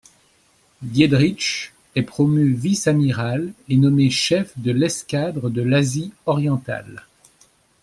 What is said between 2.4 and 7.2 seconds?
vice-amiral et nommé chef de l'escadre de l'Asie orientale.